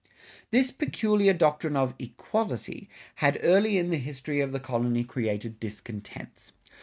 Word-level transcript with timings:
[62:1] 0.01 0.07
This 0.49 0.71
peculiar 0.71 1.33
doctrine 1.33 1.75
of 1.77 1.93
"equality" 1.99 2.89
had 3.17 3.37
early 3.43 3.77
in 3.77 3.91
the 3.91 3.99
history 3.99 4.41
of 4.41 4.51
the 4.51 4.59
colony 4.59 5.03
created 5.03 5.59
discontents. 5.59 6.53